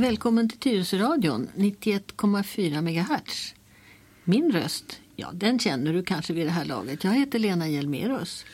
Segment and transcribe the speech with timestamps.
[0.00, 3.54] Välkommen till Tyresöradion 91,4 MHz.
[4.24, 7.04] Min röst, ja den känner du kanske vid det här laget.
[7.04, 8.44] Jag heter Lena Hjelmerus.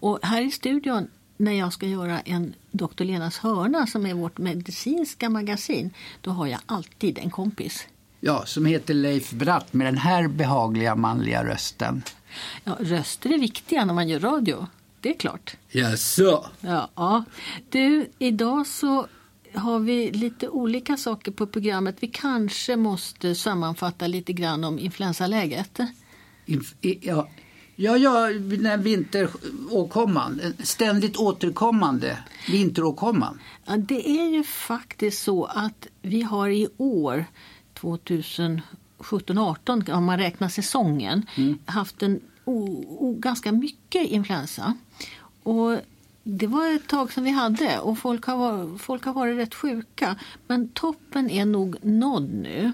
[0.00, 3.04] Och här i studion när jag ska göra en Dr.
[3.04, 7.86] Lenas hörna som är vårt medicinska magasin, då har jag alltid en kompis.
[8.20, 12.02] Ja, som heter Leif Bratt med den här behagliga manliga rösten.
[12.64, 14.66] Ja, röster är viktiga när man gör radio.
[15.00, 15.56] Det är klart.
[15.70, 16.46] Jaså?
[16.60, 17.24] Ja, ja.
[17.70, 19.06] Du, idag så
[19.54, 21.96] har vi lite olika saker på programmet.
[22.00, 25.78] Vi kanske måste sammanfatta lite grann om influensaläget.
[26.46, 27.28] Inf ja.
[27.80, 28.28] Ja, ja,
[28.78, 33.40] vinteråkomman, ständigt återkommande vinteråkomman.
[33.64, 37.24] Ja, det är ju faktiskt så att vi har i år,
[37.80, 41.58] 2017-18 om man räknar säsongen, mm.
[41.64, 44.74] haft en o, o, ganska mycket influensa.
[45.42, 45.78] Och
[46.22, 50.16] det var ett tag som vi hade och folk har, folk har varit rätt sjuka.
[50.46, 52.72] Men toppen är nog nådd nu.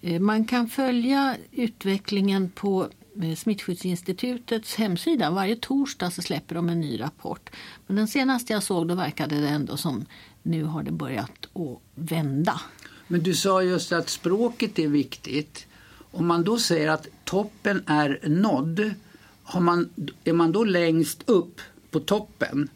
[0.00, 2.88] Eh, man kan följa utvecklingen på
[3.22, 5.30] eh, Smittskyddsinstitutets hemsida.
[5.30, 7.50] Varje torsdag så släpper de en ny rapport.
[7.86, 10.04] Men den senaste jag såg då verkade det ändå som
[10.42, 12.60] nu har det börjat att vända.
[13.08, 15.66] Men du sa just att språket är viktigt.
[16.10, 18.94] Om man då säger att toppen är nådd,
[19.42, 19.88] har man,
[20.24, 21.60] är man då längst upp
[21.92, 22.68] på toppen.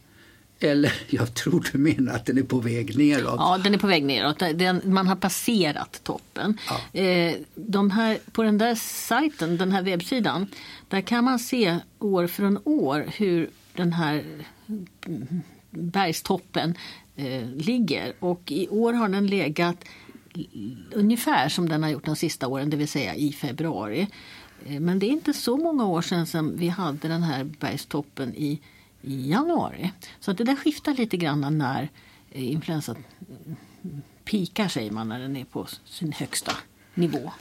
[0.61, 3.37] Eller jag tror du menar att den är på väg neråt.
[3.39, 4.39] Ja, den är på väg neråt.
[4.39, 6.59] Den, man har passerat toppen.
[6.69, 7.01] Ja.
[7.01, 10.47] Eh, de här, på den där sajten, den här webbsidan,
[10.89, 14.25] där kan man se år från år hur den här
[15.71, 16.75] bergstoppen
[17.17, 18.13] eh, ligger.
[18.19, 19.85] Och i år har den legat
[20.93, 24.07] ungefär som den har gjort de sista åren, det vill säga i februari.
[24.67, 28.35] Eh, men det är inte så många år sedan som vi hade den här bergstoppen
[28.35, 28.61] i
[29.07, 29.93] i januari.
[30.21, 31.89] Så att det där skiftar lite grann när
[32.31, 32.97] eh, influensan
[34.25, 36.53] pikar säger man när den är på sin högsta
[36.95, 37.33] nivå.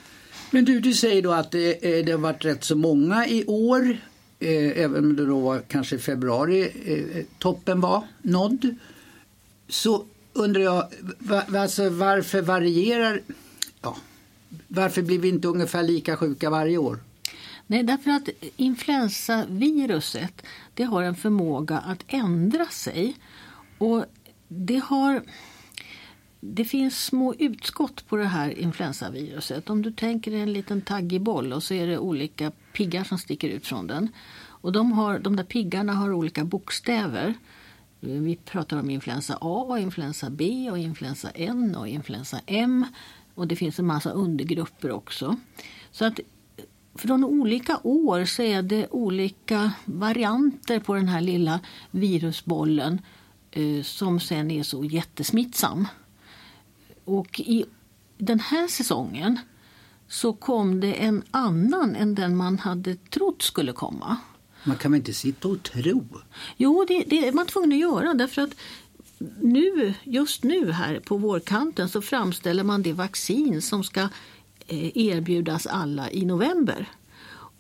[0.52, 3.98] Men du, du säger då att det, det har varit rätt så många i år.
[4.40, 8.76] Eh, även om det då var kanske februari toppen var nådd.
[9.68, 10.88] Så undrar jag
[11.56, 13.22] alltså varför varierar
[13.82, 13.98] ja,
[14.68, 17.00] varför blir vi inte ungefär lika sjuka varje år?
[17.68, 23.16] Nej, därför att influensaviruset det har en förmåga att ändra sig.
[23.78, 24.06] Och
[24.48, 25.24] det har...
[26.40, 29.70] Det finns små utskott på det här influensaviruset.
[29.70, 33.18] Om du tänker dig en liten taggig boll och så är det olika piggar som
[33.18, 34.10] sticker ut från den.
[34.44, 37.34] Och de, har, de där piggarna har olika bokstäver.
[38.00, 42.86] Vi pratar om influensa A, och influensa B, och influensa N och influensa M.
[43.36, 45.36] Och det finns en massa undergrupper också.
[45.92, 46.20] Så att
[46.96, 51.60] från olika år så är det olika varianter på den här lilla
[51.92, 53.02] virusbollen
[53.52, 55.88] eh, som sen är så jättesmittsam.
[57.06, 57.66] Och i
[58.18, 59.40] den här säsongen
[60.08, 64.18] så kom det en annan än den man hade trott skulle komma.
[64.64, 66.08] Man kan väl inte sitta och tro?
[66.58, 68.56] Jo, det, det är man tvungen att göra därför att
[69.42, 74.10] nu, just nu här på vårkanten så framställer man det vaccin som ska
[74.68, 76.90] Eh, erbjudas alla i november.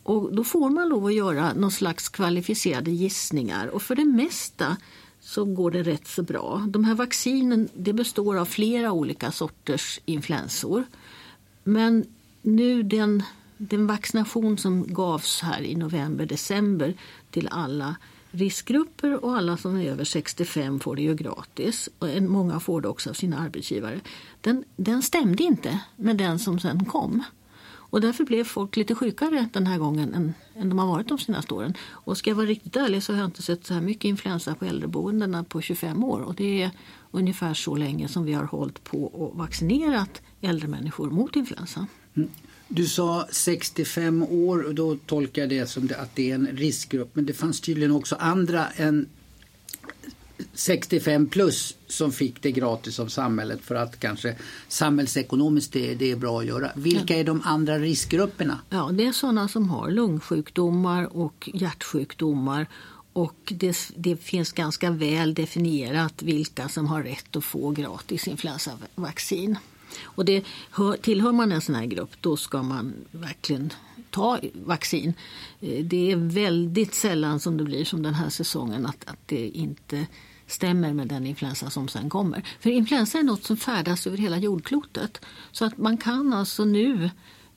[0.03, 4.77] Och då får man lov att göra någon slags kvalificerade gissningar och för det mesta
[5.19, 6.65] så går det rätt så bra.
[6.67, 10.83] De här vaccinen det består av flera olika sorters influensor.
[11.63, 12.05] Men
[12.41, 13.23] nu den,
[13.57, 16.93] den vaccination som gavs här i november-december
[17.31, 17.95] till alla
[18.35, 21.89] riskgrupper och alla som är över 65 får det ju gratis.
[21.99, 23.99] Och många får det också av sina arbetsgivare.
[24.41, 27.23] Den, den stämde inte med den som sen kom.
[27.89, 31.17] Och därför blev folk lite sjukare den här gången än, än de har varit de
[31.17, 31.73] senaste åren.
[31.89, 34.55] Och ska jag vara riktigt ärlig så har jag inte sett så här mycket influensa
[34.55, 36.21] på äldreboendena på 25 år.
[36.21, 36.71] Och det är
[37.11, 41.87] ungefär så länge som vi har hållit på och vaccinerat äldre människor mot influensa.
[42.15, 42.29] Mm.
[42.67, 47.15] Du sa 65 år och då tolkar jag det som att det är en riskgrupp.
[47.15, 49.09] Men det fanns tydligen också andra än
[50.53, 54.35] 65 plus som fick det gratis av samhället för att kanske
[54.67, 56.71] samhällsekonomiskt det, det är bra att göra.
[56.75, 58.59] Vilka är de andra riskgrupperna?
[58.69, 62.67] Ja, det är sådana som har lungsjukdomar och hjärtsjukdomar
[63.13, 69.57] och det, det, finns ganska väl definierat vilka som har rätt att få gratis influensavaccin.
[70.03, 73.73] Och det hör, tillhör man en sån här grupp då ska man verkligen
[74.15, 75.13] ta vaccin.
[75.59, 79.47] Eh, det är väldigt sällan som det blir som den här säsongen att, att det
[79.47, 80.07] inte
[80.47, 82.45] stämmer med den influensa som sen kommer.
[82.59, 85.25] För influensa är något som färdas över hela jordklotet.
[85.51, 87.09] Så att man kan alltså nu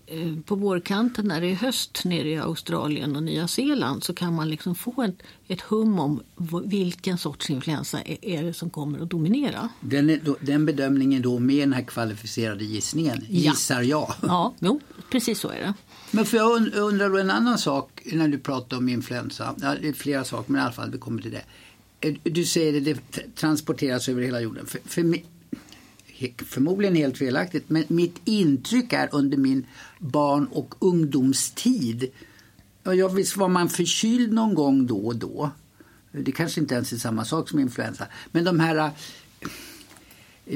[0.07, 4.35] eh, på vårkanten när det är höst nere i Australien och Nya Zeeland så kan
[4.35, 6.23] man liksom få ett, ett hum om
[6.65, 9.69] vilken sorts influensa är, är det som kommer att dominera.
[9.81, 13.51] Den, är, den bedömningen då med den här kvalificerade gissningen, ja.
[13.51, 14.15] gissar jag.
[14.23, 15.75] Ja, jo, precis så är det.
[16.11, 19.55] Men får jag undra då en annan sak när du pratar om influensa.
[19.61, 21.43] Ja, det är flera saker, men i alla fall vi kommer till det.
[22.01, 24.67] Eh, du säger att det transporteras över hela jorden.
[24.67, 25.03] För, för
[26.45, 29.67] förmodligen helt felaktigt, men mitt intryck är under min
[29.99, 32.11] barn och ungdomstid.
[32.83, 35.51] Ja, visst var man förkyld någon gång då och då.
[36.13, 38.07] Det kanske inte ens är samma sak som influensa.
[38.33, 38.91] Men de här eh,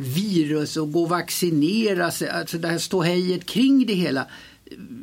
[0.03, 4.27] virus och gå och vaccinera sig, alltså det här ståhejet kring det hela.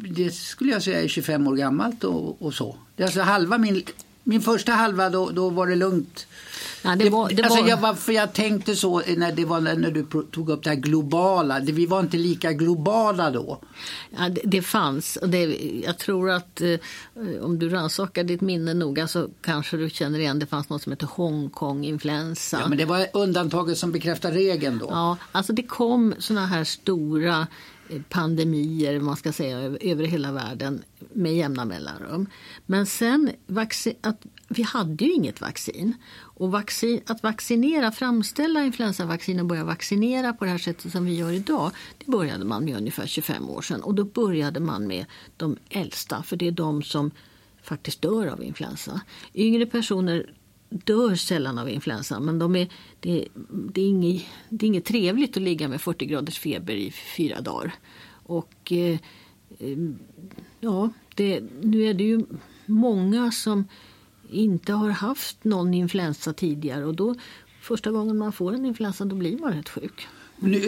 [0.09, 2.75] Det skulle jag säga är 25 år gammalt och, och så.
[2.95, 3.83] Det är alltså halva min,
[4.23, 6.27] min första halva då, då var det lugnt.
[6.81, 7.69] Ja, det var, det alltså, var...
[7.69, 11.59] jag, för jag tänkte så när, det var, när du tog upp det här globala.
[11.59, 13.59] Vi var inte lika globala då.
[14.17, 15.17] Ja, det, det fanns.
[15.21, 16.79] Det, jag tror att eh,
[17.41, 20.91] om du rannsakar ditt minne noga så kanske du känner igen det fanns något som
[20.91, 22.59] heter Hongkong-influensa.
[22.61, 24.87] Ja, men det var undantaget som bekräftar regeln då.
[24.89, 27.47] Ja, alltså det kom såna här stora
[28.09, 30.83] pandemier man ska säga, över hela världen
[31.13, 32.27] med jämna mellanrum.
[32.65, 33.31] Men sen,
[34.01, 35.93] att, vi hade ju inget vaccin.
[36.17, 41.15] Och vaccin, att vaccinera, framställa influensavaccin och börja vaccinera på det här sättet som vi
[41.15, 43.81] gör idag, det började man med ungefär 25 år sedan.
[43.81, 45.05] Och då började man med
[45.37, 47.11] de äldsta, för det är de som
[47.63, 49.01] faktiskt dör av influensa.
[49.33, 50.33] Yngre personer
[50.69, 52.69] dör sällan av influensa men de är,
[52.99, 56.91] det, det, är inget, det är inget trevligt att ligga med 40 graders feber i
[56.91, 57.73] fyra dagar.
[58.23, 58.99] Och eh,
[59.59, 59.77] eh,
[60.59, 62.25] ja, det, nu är det ju
[62.65, 63.67] många som
[64.31, 67.15] inte har haft någon influensa tidigare och då
[67.61, 70.07] första gången man får en influensa då blir man rätt sjuk.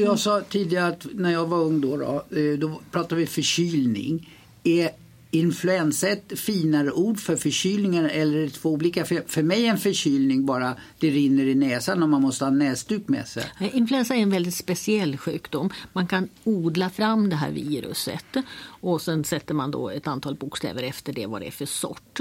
[0.03, 4.29] Jag sa tidigare att när jag var ung då, då, eh, då pratade vi förkylning.
[4.63, 4.89] Är
[5.31, 9.05] influensa ett finare ord för förkylningen eller är det två olika?
[9.05, 12.51] För, för mig är en förkylning bara det rinner i näsan och man måste ha
[12.51, 13.43] näsduk med sig.
[13.59, 15.69] Eh, influensa är en väldigt speciell sjukdom.
[15.93, 20.83] Man kan odla fram det här viruset och sen sätter man då ett antal bokstäver
[20.83, 22.19] efter det vad det är för sort.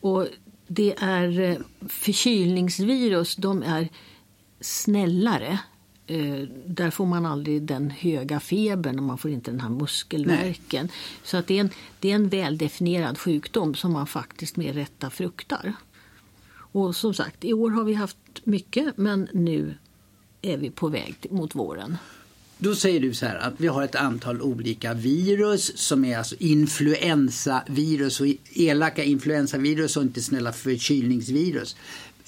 [0.00, 0.26] Och
[0.66, 1.56] det är eh,
[1.88, 3.88] förkylningsvirus, de är
[4.60, 5.58] snällare
[6.10, 10.86] eh, där får man aldrig den höga febern och man får inte den här muskelvärken.
[10.86, 10.94] Nej.
[11.24, 11.70] Så att det är, en,
[12.00, 15.74] det är en väldefinierad sjukdom som man faktiskt med rätta fruktar.
[16.72, 19.74] Och som sagt, i år har vi haft mycket men nu
[20.42, 21.96] är vi på väg mot våren.
[22.58, 26.34] Då säger du så här att vi har ett antal olika virus som är alltså
[26.38, 31.76] influensavirus och elaka influensavirus och inte snälla förkylningsvirus.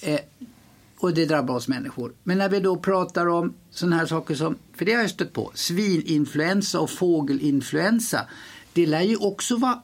[0.01, 0.19] Eh,
[1.03, 2.13] och det drabbar oss människor.
[2.23, 5.33] Men när vi då pratar om sådana här saker som, för det har jag stött
[5.33, 8.27] på, svininfluensa och fågelinfluensa.
[8.73, 9.81] Det lär ju också vara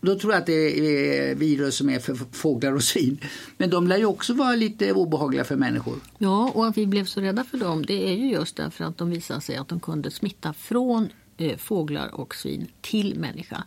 [0.00, 3.18] då tror jag att det är virus som är för fåglar och svin.
[3.56, 5.94] Men de lär ju också vara lite obehagliga för människor.
[6.18, 8.98] Ja, och att vi blev så rädda för dem det är ju just därför att
[8.98, 11.08] de visade sig att de kunde smitta från
[11.58, 13.64] fåglar och svin till människa.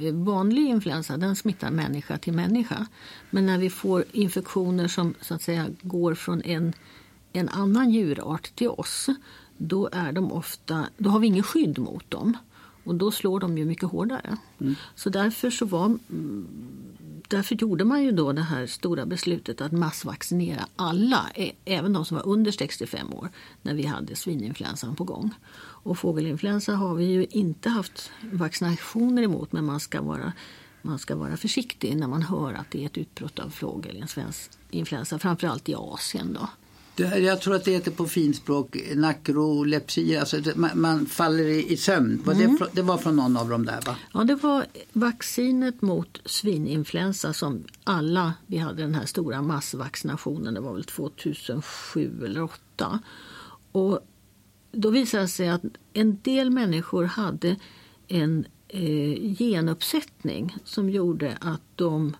[0.00, 2.86] Eh, vanlig influensa den smittar människa till människa.
[3.30, 6.72] Men när vi får infektioner som så att säga går från en,
[7.32, 9.08] en annan djurart till oss
[9.56, 12.36] då, är de ofta, då har vi inget skydd mot dem.
[12.84, 14.36] Och då slår de ju mycket hårdare.
[14.60, 14.74] Mm.
[14.94, 15.98] Så därför så var
[17.32, 21.30] Därför gjorde man ju då det här stora beslutet att massvaccinera alla,
[21.64, 23.28] även de som var under 65 år,
[23.62, 25.30] när vi hade svininfluensan på gång.
[25.82, 30.32] Och fågelinfluensa har vi ju inte haft vaccinationer emot, men man ska vara,
[30.82, 35.68] man ska vara försiktig när man hör att det är ett utbrott av fågelinfluensa, framförallt
[35.68, 36.32] i Asien.
[36.40, 36.48] Då.
[36.96, 42.22] Jag tror att det heter på finspråk nakrolepsi, alltså man, man faller i, i sömn.
[42.26, 42.56] Mm.
[42.56, 43.96] det, det, var från någon av dem där va?
[44.14, 50.60] Ja, det var vaccinet mot svininfluensa som alla, vi hade den här stora massvaccinationen, det
[50.60, 52.98] var väl 2007 eller 2008.
[53.72, 54.00] Och
[54.72, 55.62] då visade det sig att
[55.92, 57.56] en del människor hade
[58.08, 62.16] en eh, genuppsättning som gjorde att de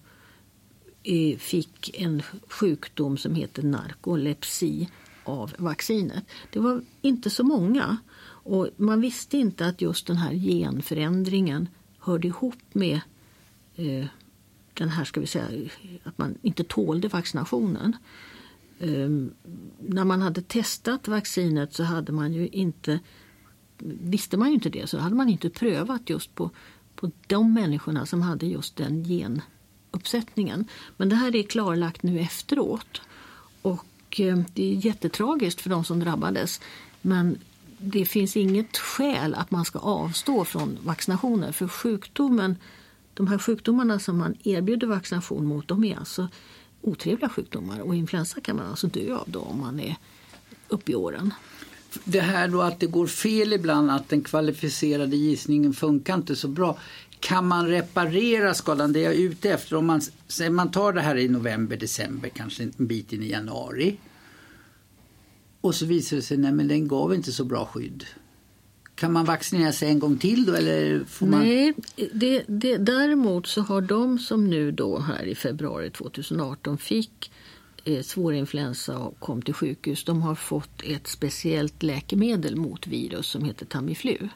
[1.03, 4.89] eh, fick en sjukdom som heter narkolepsi
[5.25, 6.25] av vaccinet.
[6.51, 7.97] Det var inte så många
[8.45, 11.69] och man visste inte att just den här genförändringen
[11.99, 13.01] hörde ihop med
[13.77, 14.07] eh,
[14.75, 15.69] den här, ska vi säga,
[16.05, 17.97] att man inte tålde vaccinationen.
[18.83, 19.35] Ehm,
[19.79, 23.01] när man hade testat vaccinet så hade man ju inte
[23.85, 26.51] visste man ju inte det så hade man inte prövat just på,
[26.95, 30.69] på de människorna som hade just den genuppsättningen.
[30.97, 33.01] Men det här är klarlagt nu efteråt.
[33.63, 36.61] Och eh, det är jättetragiskt för de som drabbades.
[37.03, 37.39] Men
[37.79, 42.57] det finns inget skäl att man ska avstå från vaccinationer för sjukdomen,
[43.15, 46.29] de här sjukdomarna som man erbjuder vaccination mot de är alltså
[46.83, 49.97] otrevliga sjukdomar och influensa kan man alltså dö av då om man är
[50.69, 51.35] uppe i åren.
[52.05, 56.49] Det här då att det går fel ibland, att den kvalificerade gissningen funkar inte så
[56.49, 56.79] bra.
[57.21, 58.93] Kan man reparera skadan?
[58.93, 60.01] Det jag är ute efter, om man,
[60.51, 63.99] man tar det här i november, december, kanske en bit in i januari.
[65.61, 68.05] Och så visar det sig, nej men den gav inte så bra skydd.
[69.03, 71.41] Kan man vaccinera sig en gång till då eller får man...
[71.41, 71.75] Nej,
[72.13, 77.33] det, det, däremot så har de som nu då här i februari 2018 fick
[77.85, 83.27] eh, svår influensa och kom till sjukhus, de har fått ett speciellt läkemedel mot virus
[83.27, 84.29] som heter Tamiflu.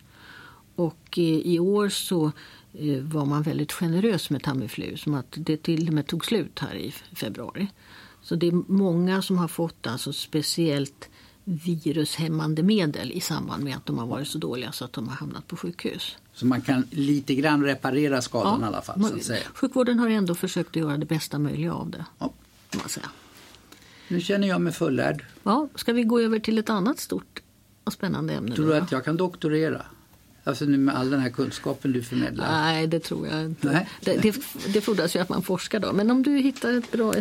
[0.75, 2.33] Och eh, i år så
[2.73, 6.59] eh, var man väldigt generös med Tamiflu, som att det till och med tog slut
[6.59, 7.69] här i februari.
[8.23, 11.09] Så det är många som har fått alltså speciellt
[11.49, 15.15] virushämmande medel i samband med att de har varit så dåliga så att de har
[15.15, 16.17] hamnat på sjukhus.
[16.35, 19.03] Så man kan lite grann reparera skadan ja, i alla fall?
[19.03, 19.47] Så att säga.
[19.55, 22.05] Sjukvården har ändå försökt att göra det bästa möjliga av det.
[22.19, 22.33] Ja.
[22.77, 23.11] Man säga.
[24.09, 25.25] Nu känner jag mig fullärd.
[25.43, 27.43] Ja, ska vi gå över till ett annat stort
[27.85, 28.55] och spännande ämne?
[28.57, 29.83] Tror du att jag kan doktorera?
[30.47, 32.51] Alltså nu med all den här kunskapen du förmedlar?
[32.51, 33.73] Nej, det tror jag inte.
[33.73, 33.89] Nej.
[34.01, 34.37] Det, det,
[34.73, 35.93] det fordras ju att man forskar då.
[35.93, 37.15] Men om du hittar ett bra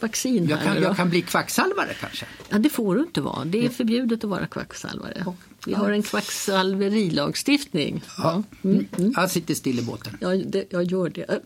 [0.00, 0.74] vaccin jag här.
[0.74, 2.26] Kan, jag kan bli kvacksalvare kanske?
[2.48, 3.44] Ja, det får du inte vara.
[3.44, 5.24] Det är förbjudet att vara kvacksalvare.
[5.66, 8.02] Vi har en kvacksalverilagstiftning.
[8.18, 8.42] Ja.
[8.64, 9.12] Mm, mm.
[9.16, 10.16] Jag sitter still i båten.
[10.20, 11.40] Ja, det, jag gör det.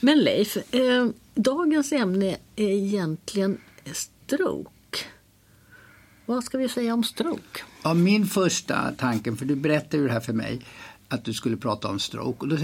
[0.00, 3.58] Men Leif, eh, dagens ämne är egentligen
[3.92, 4.70] stroke.
[6.26, 7.60] Vad ska vi säga om stroke?
[7.82, 10.60] Ja, min första tanke, för du berättade ju det här för mig,
[11.08, 12.38] att du skulle prata om stroke.
[12.40, 12.56] Och då,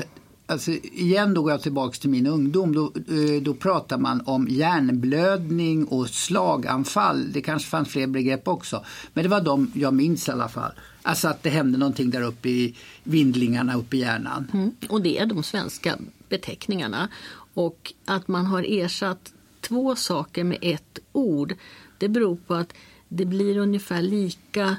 [0.47, 2.75] alltså, igen då går jag tillbaka till min ungdom.
[2.75, 7.33] Då, eh, då pratar man om hjärnblödning och slaganfall.
[7.33, 8.85] Det kanske fanns fler begrepp också.
[9.12, 10.73] Men det var de jag minns i alla fall.
[11.02, 14.50] Alltså att det hände någonting där uppe i vindlingarna uppe i hjärnan.
[14.52, 14.71] Mm.
[14.88, 15.99] Och det är de svenska
[16.29, 17.09] beteckningarna.
[17.55, 21.55] Och att man har ersatt två saker med ett ord.
[21.99, 22.73] Det beror på att
[23.12, 24.76] det blir ungefär lika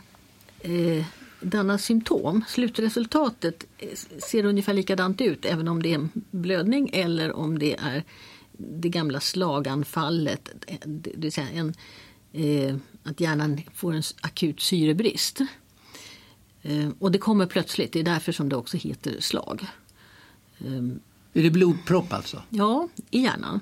[0.60, 1.06] eh,
[1.40, 2.44] denna symptom.
[2.48, 3.90] Slutresultatet eh,
[4.30, 8.04] ser ungefär likadant ut även om det är en blödning eller om det är
[8.52, 10.50] det gamla slaganfallet,
[10.86, 11.74] det vill säga en,
[12.32, 15.42] eh, att hjärnan får en akut syrebrist.
[16.62, 19.66] Eh, och det kommer plötsligt, det är därför som det också heter slag.
[20.60, 21.00] Ehm,
[21.34, 22.42] är det blodpropp alltså?
[22.50, 23.60] Ja, i hjärnan.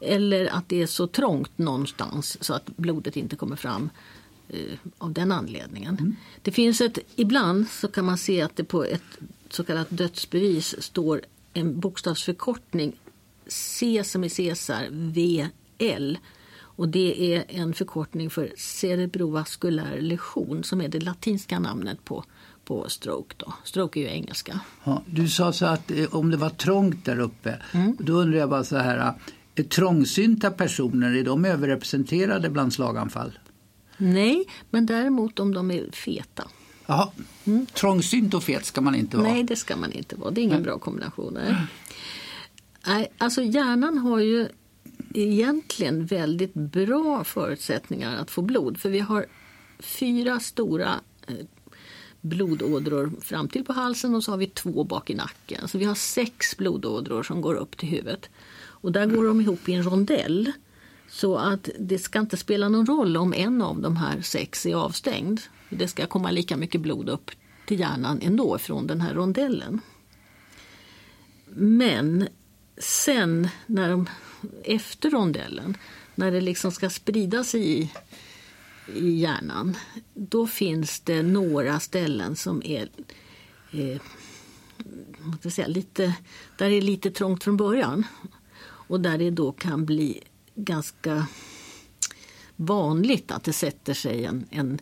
[0.00, 3.90] Eller att det är så trångt någonstans så att blodet inte kommer fram
[4.48, 5.96] eh, av den anledningen.
[5.98, 6.16] Mm.
[6.42, 9.18] Det finns ett, ibland så kan man se att det på ett
[9.50, 11.22] så kallat dödsbevis står
[11.54, 12.96] en bokstavsförkortning
[13.46, 16.18] C som i Caesar, VL.
[16.60, 22.24] Och det är en förkortning för cerebrovaskulär lesion som är det latinska namnet på
[22.68, 23.34] på stroke.
[23.38, 23.52] Då.
[23.64, 24.60] Stroke är ju engelska.
[24.84, 27.62] Ja, du sa så att eh, om det var trångt där uppe.
[27.72, 27.96] Mm.
[28.00, 29.14] Då undrar jag bara så här.
[29.54, 33.38] Är trångsynta personer, är de överrepresenterade bland slaganfall?
[33.96, 36.48] Nej, men däremot om de är feta.
[36.86, 37.08] Jaha.
[37.44, 37.66] Mm.
[37.66, 39.28] Trångsynt och fet ska man inte vara?
[39.28, 40.30] Nej, det ska man inte vara.
[40.30, 40.64] Det är ingen Nej.
[40.64, 41.38] bra kombination.
[42.86, 44.48] Nej, alltså hjärnan har ju
[45.14, 48.80] egentligen väldigt bra förutsättningar att få blod.
[48.80, 49.26] För vi har
[49.78, 51.34] fyra stora eh,
[52.20, 55.68] blodådror fram till på halsen och så har vi två bak i nacken.
[55.68, 58.30] Så vi har sex blodådror som går upp till huvudet.
[58.60, 60.52] Och där går de ihop i en rondell.
[61.08, 64.74] Så att det ska inte spela någon roll om en av de här sex är
[64.74, 65.40] avstängd.
[65.70, 67.30] Det ska komma lika mycket blod upp
[67.66, 69.80] till hjärnan ändå från den här rondellen.
[71.54, 72.28] Men
[72.78, 74.08] sen när de,
[74.64, 75.76] efter rondellen,
[76.14, 77.90] när det liksom ska sprida sig i
[78.94, 79.76] i hjärnan,
[80.14, 82.88] då finns det några ställen som är
[83.72, 84.00] eh,
[85.50, 86.14] säga, lite,
[86.58, 88.06] där det är lite trångt från början.
[88.60, 90.22] Och där det då kan bli
[90.54, 91.26] ganska
[92.56, 94.78] vanligt att det sätter sig en, en,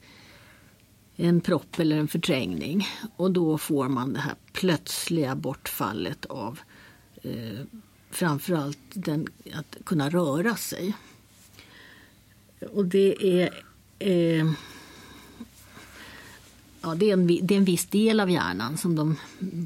[1.16, 2.86] en propp eller en förträngning.
[3.16, 6.60] Och då får man det här plötsliga bortfallet av
[7.22, 7.60] eh,
[8.10, 10.94] framförallt den, att kunna röra sig.
[12.72, 13.65] Och det är
[13.98, 14.46] eh,
[16.82, 19.16] ja, det, är en, det är en viss del av hjärnan som de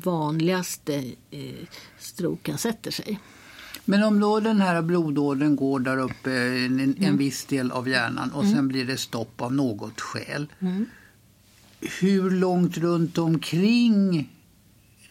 [0.02, 0.94] vanligaste
[1.30, 1.66] eh,
[1.98, 3.20] stroken sätter sig.
[3.84, 7.16] Men om då den här blodådern går där uppe en, en mm.
[7.16, 8.54] viss del av hjärnan och mm.
[8.54, 10.46] sen blir det stopp av något skäl.
[10.60, 10.86] Mm.
[12.00, 14.30] Hur långt runt omkring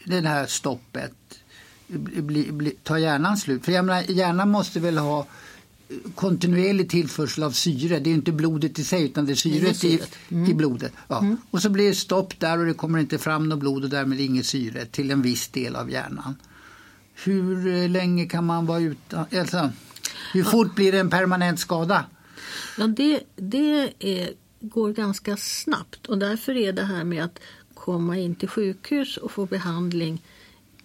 [0.06, 1.14] det här stoppet
[1.88, 3.66] bli, bli, tar hjärnan slut?
[3.66, 5.28] För jag menar, hjärnan måste väl ha
[6.16, 8.00] kontinuerlig tillförsel av syre.
[8.00, 9.84] Det är inte blodet i sig utan det är syret.
[9.84, 10.52] I, mm.
[10.52, 10.94] i, blodet.
[11.08, 11.20] Ja.
[11.20, 11.38] Mm.
[11.52, 14.20] Och så blir det stopp där och det kommer inte fram något blod och därmed
[14.20, 16.36] inget syre till en viss del av hjärnan.
[17.14, 19.26] Hur eh, länge kan man vara utan?
[19.40, 19.70] Alltså,
[20.34, 22.06] hur fort blir det en permanent skada?
[22.78, 24.30] Ja, det, det är,
[24.60, 27.40] går ganska snabbt och därför är det här med att
[27.74, 30.22] komma in till sjukhus och få behandling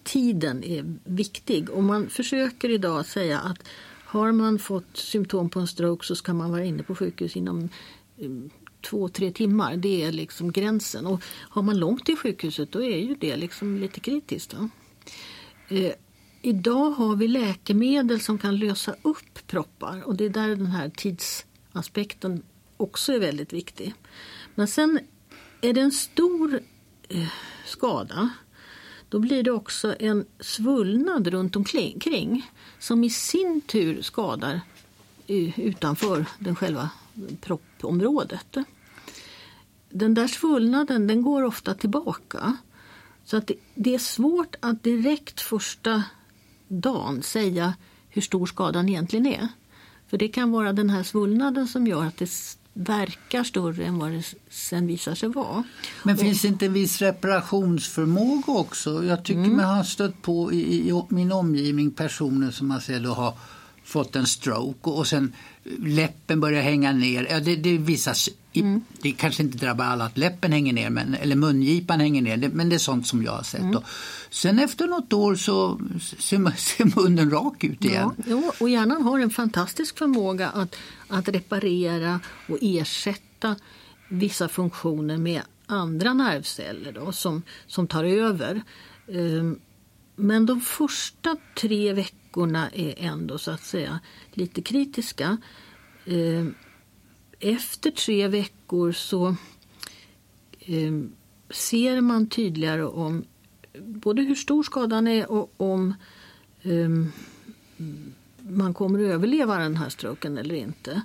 [0.05, 1.69] tiden är viktig.
[1.69, 3.57] Och man försöker idag säga att
[4.05, 7.69] har man fått symptom på en stroke så ska man vara inne på sjukhus inom
[8.17, 8.29] eh,
[8.81, 9.77] två, tre timmar.
[9.77, 11.05] Det är liksom gränsen.
[11.05, 14.53] Och har man långt till sjukhuset då är ju det liksom lite kritiskt.
[15.67, 15.91] Eh,
[16.41, 20.89] idag har vi läkemedel som kan lösa upp proppar och det är där den här
[20.89, 22.43] tidsaspekten
[22.77, 23.93] också är väldigt viktig.
[24.55, 24.99] Men sen
[25.61, 26.59] är det en stor
[27.09, 27.27] eh,
[27.65, 28.29] skada
[29.09, 34.61] då blir det också en svullnad runt omkring som i sin tur skadar
[35.55, 36.89] utanför den själva
[37.41, 38.57] proppområdet.
[39.89, 42.57] Den där svullnaden den går ofta tillbaka.
[43.25, 46.03] Så att det, det är svårt att direkt första
[46.67, 47.73] dagen säga
[48.09, 49.47] hur stor skadan egentligen är.
[50.07, 54.11] För det kan vara den här svullnaden som gör att det verkar större än vad
[54.11, 55.63] det sen visar sig vara.
[56.03, 59.03] Men finns det inte en viss reparationsförmåga också?
[59.03, 59.57] Jag tycker mm.
[59.57, 63.33] man har stött på i, i, min omgivning personer som man ser då har
[63.83, 65.33] fått en stroke och sen
[65.79, 67.27] läppen börjar hänga ner.
[67.29, 68.13] Ja, det, det, vissa,
[68.53, 68.81] mm.
[69.01, 72.49] det kanske inte drabbar alla att läppen hänger ner men, eller mungipan hänger ner det,
[72.49, 73.61] men det är sånt som jag har sett.
[73.61, 73.81] Mm.
[74.29, 75.79] Sen efter något år så
[76.19, 78.11] ser, ser munnen rak ut igen.
[78.17, 80.75] Ja, ja, och hjärnan har en fantastisk förmåga att,
[81.07, 83.55] att reparera och ersätta
[84.09, 88.61] vissa funktioner med andra nervceller då, som, som tar över.
[89.07, 89.59] Um,
[90.15, 93.99] men de första tre veckorna är ändå så att säga
[94.31, 95.37] lite kritiska.
[96.05, 96.55] Ehm,
[97.39, 99.35] efter tre veckor så
[100.59, 101.11] ehm,
[101.49, 103.23] ser man tydligare om
[103.79, 105.93] både hur stor skadan är och om
[106.63, 107.11] ehm,
[108.39, 111.01] man kommer att överleva den här stroken eller inte.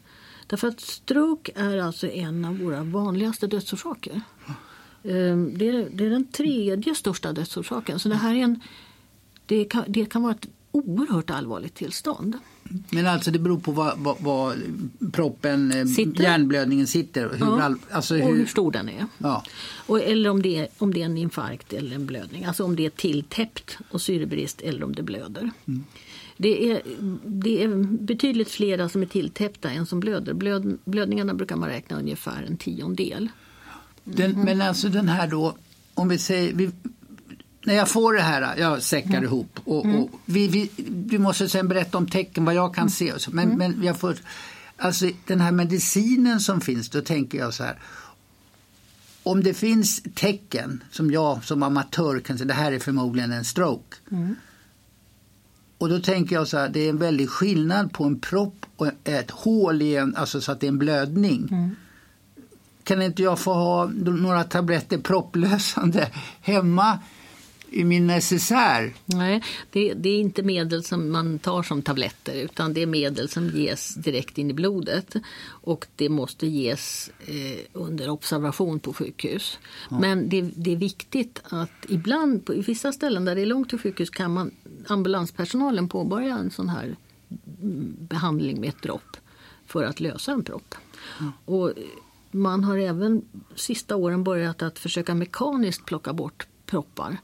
[0.47, 4.21] Därför att stroke är alltså en av våra vanligaste dödsorsaker.
[5.03, 7.99] Det är, det är den tredje största dödsorsaken.
[7.99, 8.61] Så det här är en
[9.51, 12.39] det kan, det kan vara ett oerhört allvarligt tillstånd.
[12.91, 14.57] Men alltså det beror på vad, vad, vad
[15.13, 16.23] proppen, eh, sitter.
[16.23, 17.29] hjärnblödningen sitter?
[17.29, 19.07] Hur, ja, alltså hur, och hur stor den är.
[19.19, 19.45] Ja.
[19.87, 22.45] Och, eller om det, är, om det är en infarkt eller en blödning.
[22.45, 25.51] Alltså om det är tilltäppt och syrebrist eller om det blöder.
[25.67, 25.85] Mm.
[26.37, 26.83] Det, är,
[27.25, 30.35] det är betydligt flera som är tilltäppta än som blöder.
[30.35, 33.29] Blöd, blödningarna brukar man räkna ungefär en tiondel.
[34.05, 34.45] Den, mm.
[34.45, 35.57] Men alltså den här då,
[35.95, 36.71] om vi säger, vi,
[37.65, 39.25] när jag får det här, jag säckar mm.
[39.25, 39.61] ihop.
[39.65, 40.01] Och, mm.
[40.01, 42.91] och vi, vi, du måste sen berätta om tecken, vad jag kan mm.
[42.91, 43.13] se.
[43.31, 43.59] Men, mm.
[43.59, 44.17] men jag får,
[44.77, 47.79] alltså, den här medicinen som finns, då tänker jag så här.
[49.23, 53.45] Om det finns tecken som jag som amatör kan säga, det här är förmodligen en
[53.45, 53.97] stroke.
[55.79, 58.87] Och då tänker jag så här, det är en väldig skillnad på en propp och
[59.05, 61.49] ett hål i en, alltså så att det är en blödning.
[61.51, 61.71] Mm
[62.85, 66.09] kan inte jag få ha några tabletter propplösande
[66.41, 66.99] hemma
[67.71, 68.95] i min necessär.
[69.07, 73.29] Nej, det, det, är inte medel som man tar som tabletter utan det är medel
[73.29, 75.15] som ges direkt in i blodet.
[75.47, 79.59] Och det måste ges eh, under observation på sjukhus.
[79.91, 79.99] Ja.
[80.01, 83.79] Men det, det, är viktigt att ibland, på vissa ställen där det är långt till
[83.79, 84.51] sjukhus kan man,
[84.87, 86.97] ambulanspersonalen påbörja en sån här
[87.63, 89.17] mm, behandling med ett dropp
[89.67, 90.75] för att lösa en propp.
[91.19, 91.33] Ja.
[91.45, 91.73] Och
[92.31, 93.23] man har även
[93.55, 97.19] sista åren börjat att försöka mekaniskt plocka bort proppar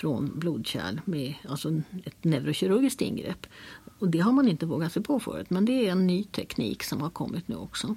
[0.00, 3.46] från blodkärl med alltså ett neurokirurgiskt ingrepp.
[3.98, 6.82] Och det har man inte vågat sig på förut men det är en ny teknik
[6.82, 7.96] som har kommit nu också.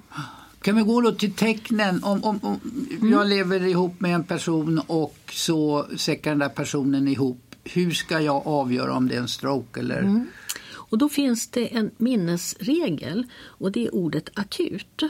[0.62, 2.04] Kan vi gå då till tecknen?
[2.04, 3.12] Om, om, om mm.
[3.12, 7.54] jag lever ihop med en person och så säckar den där personen ihop.
[7.64, 10.02] Hur ska jag avgöra om det är en stroke eller?
[10.02, 10.26] Mm.
[10.70, 15.02] Och då finns det en minnesregel och det är ordet akut.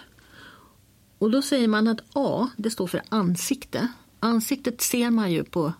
[1.18, 3.88] Och då säger man att A det står för ansikte.
[4.20, 5.72] Ansiktet ser man ju på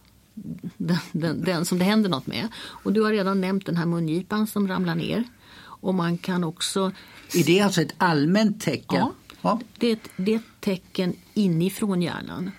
[0.77, 2.49] den, den, den, som det händer något med.
[2.57, 5.25] Och du har redan nämnt den här mungipan som ramlar ner.
[5.61, 6.93] Och man kan också...
[7.35, 8.99] Är det alltså ett allmänt tecken?
[8.99, 9.61] Ja, ja.
[9.79, 12.51] Det, det är ett tecken inifrån hjärnan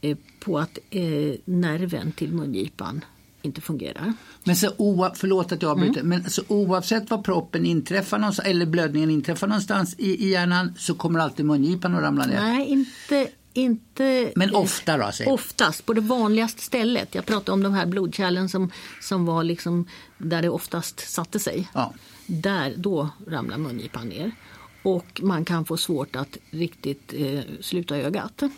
[0.00, 3.04] eh, på att eh, nerven till mungipan
[3.42, 4.12] inte fungerar.
[4.44, 6.08] Men så oa, förlåt att jag avbryter, mm.
[6.08, 10.94] men så oavsett var proppen inträffar någonstans, eller blödningen inträffar någonstans i, i hjärnan så
[10.94, 12.40] kommer alltid mungipan att ramla ner?
[12.40, 14.32] Nej, inte inte...
[14.36, 15.12] Men ofta då?
[15.12, 15.26] Säg.
[15.26, 17.14] Oftast, på det vanligaste stället.
[17.14, 18.70] Jag pratar om de här blodkärlen som,
[19.02, 19.88] som var liksom
[20.18, 21.68] där det oftast satte sig.
[21.74, 21.94] Ja.
[22.26, 24.32] Där, då ramlar mungipan ner.
[24.82, 28.42] Och man kan få svårt att riktigt eh, sluta ögat.
[28.42, 28.48] Eh,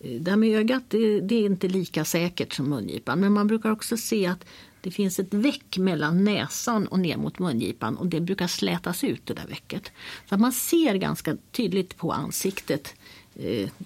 [0.00, 3.70] Det här med ögat det, det är inte lika säkert som mungipan men man brukar
[3.70, 4.44] också se att
[4.80, 9.26] det finns ett väck mellan näsan och ner mot mungipan och det brukar slätas ut
[9.26, 9.92] det där väcket.
[10.28, 12.94] Så man ser ganska tydligt på ansiktet eh,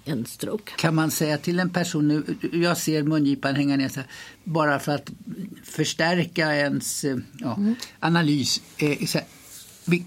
[0.05, 0.73] en stroke.
[0.77, 4.09] Kan man säga till en person nu, jag ser mungipan hänga ner så här,
[4.45, 5.11] bara för att
[5.65, 7.75] förstärka ens eh, ja, Mm.
[8.01, 8.63] analys.
[8.77, 9.25] Eh, här,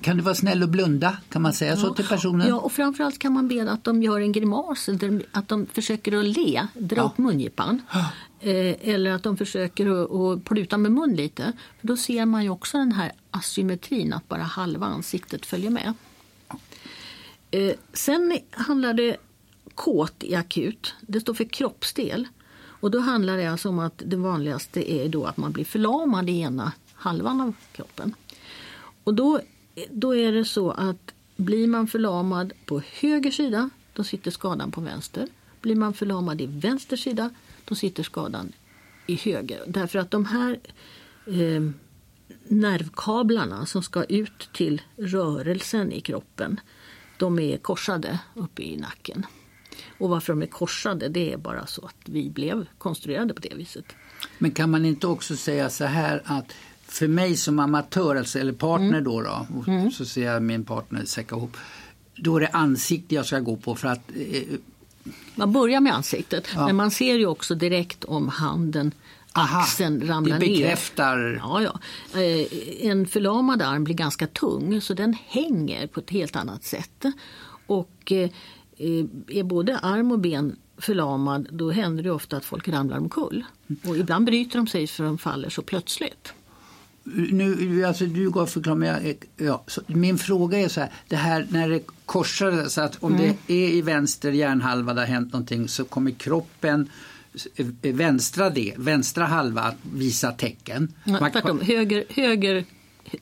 [0.02, 1.18] kan du vara snäll och blunda?
[1.30, 2.48] Kan man säga så till personen?
[2.48, 4.90] Ja, och framförallt kan man be att de gör en grimas,
[5.32, 7.04] att de försöker att le, dra Ja.
[7.04, 7.82] upp mungipan.
[8.40, 9.88] Eh, eller att de försöker
[10.34, 11.52] att, pluta med mun lite.
[11.80, 15.94] För då ser man ju också den här asymmetrin, att bara halva ansiktet följer med.
[17.52, 19.18] Eh, sen handlar det
[19.76, 20.94] kåt i akut.
[21.02, 22.28] Det står för kroppsdel.
[22.58, 26.30] Och då handlar det alltså om att det vanligaste är då att man blir förlamad
[26.30, 28.14] i ena halvan av kroppen.
[29.04, 29.40] Och då,
[29.92, 34.82] då är det så att blir man förlamad på höger sida, då sitter skadan på
[34.82, 35.28] vänster.
[35.62, 37.30] Blir man förlamad i vänster sida,
[37.66, 38.52] då sitter skadan
[39.08, 39.64] i höger.
[39.68, 40.60] Därför att de här
[41.28, 41.70] eh,
[42.48, 46.60] nervkablarna som ska ut till rörelsen i kroppen,
[47.18, 49.26] de är korsade uppe i nacken.
[49.98, 53.54] Och varför de är korsade, det är bara så att vi blev konstruerade på det
[53.56, 53.86] viset.
[54.38, 56.54] Men kan man inte också säga så här att
[56.88, 59.04] för mig som amatör, alltså, eller partner Mm.
[59.04, 59.48] då, då
[59.86, 61.58] och så ser jag min partner säcka ihop.
[62.16, 64.44] Då är det ansikte jag ska gå på för att eh,
[65.36, 66.66] Man börjar med ansiktet, Ja.
[66.66, 68.92] men man ser ju också direkt om handen,
[69.34, 70.58] Aha, axeln ramlar det ner.
[70.58, 71.40] bekräftar.
[71.44, 71.80] Ja, ja.
[72.22, 72.48] Eh,
[72.92, 77.04] En förlamad arm blir ganska tung så den hänger på ett helt annat sätt.
[77.68, 78.30] Och eh,
[79.28, 83.44] är både arm och ben förlamad då händer det ofta att folk ramlar omkull.
[83.88, 86.34] Och ibland bryter de sig för de faller så plötsligt.
[87.32, 91.16] Nu, alltså du gav förklaring, men jag, ja, så min fråga är så här, det
[91.16, 93.34] här när det korsar, så att om Mm.
[93.48, 96.90] det är i vänster hjärnhalva det har hänt någonting så kommer kroppen
[97.56, 100.94] eh, vänstra, del, vänstra halva att visa tecken.
[101.06, 102.66] Man- Tvärtom, höger, höger,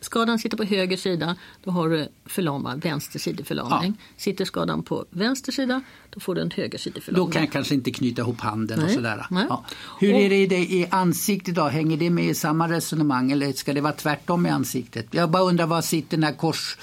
[0.02, 3.98] skadan sitter på höger sida, då har du förlamad vänstersideförlamning.
[4.17, 7.32] Sitter skadan på vänster sida, då får du en Då högersideförlamning.
[7.32, 9.26] kan jag kanske inte knyta ihop handen och Nej, sådär.
[9.30, 9.46] nej.
[9.50, 9.65] Ja.
[10.00, 11.63] Hur Och- är det i, det i ansiktet då?
[11.67, 15.08] Hänger det med i samma resonemang eller ska det vara tvärtom i ansiktet?
[15.12, 16.78] Jag bara undrar var sitter den här kors,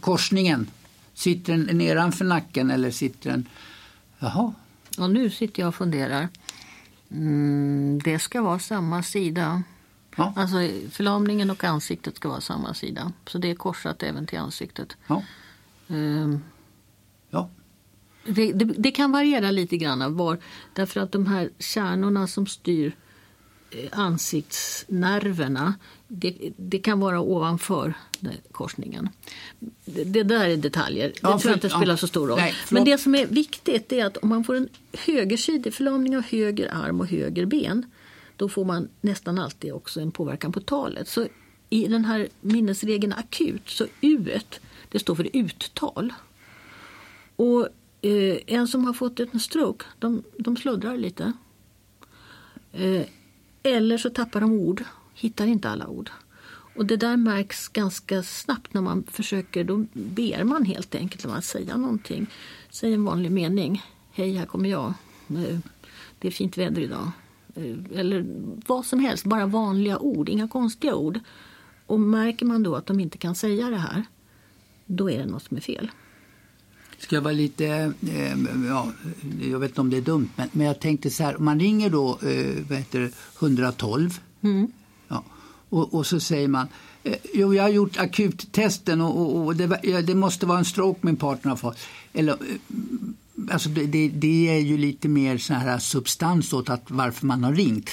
[0.00, 0.70] korsningen?
[1.14, 3.48] Sitter den nedanför nacken eller sitter den...
[4.18, 4.52] Jaha,
[4.98, 6.28] Och nu sitter jag och funderar.
[7.10, 9.62] Mm, det ska vara samma sida.
[10.18, 10.32] Ja.
[10.36, 10.56] Alltså
[10.90, 13.12] förlamningen och ansiktet ska vara samma sida.
[13.26, 14.96] Så det är korsat även till ansiktet.
[15.06, 15.22] ja,
[15.88, 16.40] Ehm,
[17.30, 17.50] ja.
[18.24, 20.38] Det, det, det kan variera lite grann var,
[20.74, 22.96] därför att de här kärnorna som styr
[23.70, 25.74] eh, ansiktsnerverna,
[26.08, 27.94] det, det kan vara ovanför
[28.52, 29.08] korsningen.
[29.84, 31.96] Det, där är detaljer, det Ja, tror jag inte spelar ja.
[31.96, 32.38] så stor roll.
[32.38, 36.22] Nej, Men det som är viktigt är att om man får en högersidig förlamning av
[36.22, 37.86] höger arm och höger ben,
[38.38, 41.08] då får man nästan alltid också en påverkan på talet.
[41.08, 41.26] Så
[41.70, 44.38] i den här minnesregeln akut, så U
[44.88, 46.12] det står för uttal.
[47.36, 47.68] Och
[48.02, 51.32] eh, en som har fått en stroke, de, de sluddrar lite.
[52.72, 53.02] Eh,
[53.62, 56.10] eller så tappar de ord, hittar inte alla ord.
[56.76, 61.32] Och det där märks ganska snabbt när man försöker, då ber man helt enkelt om
[61.32, 62.26] att säga någonting.
[62.70, 63.82] Säg en vanlig mening.
[64.12, 64.94] Hej, här kommer jag.
[65.28, 65.58] Eh,
[66.18, 67.10] det är fint väder idag.
[67.58, 68.26] Eh, Eller
[68.66, 71.20] vad som helst, bara vanliga ord, inga konstiga ord.
[71.86, 74.04] Och märker man då att de inte kan säga det här,
[74.86, 75.90] då är det något som är fel.
[76.98, 78.92] Ska jag vara lite, eh, ja,
[79.42, 81.60] jag vet inte om det är dumt, men, men jag tänkte så här, om man
[81.60, 84.72] ringer då, eh, vad heter det, 112 Mm.
[85.08, 85.24] ja,
[85.68, 86.66] och, och så säger man,
[87.02, 89.66] eh, jo jag har gjort akuttesten och, och, och det,
[90.02, 91.78] det måste vara en stroke min partner har fått.
[92.12, 92.38] Eller, eh,
[93.50, 97.54] alltså det, det, är ju lite mer så här substans åt att varför man har
[97.54, 97.90] ringt.